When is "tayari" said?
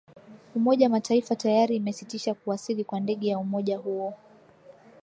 1.35-1.75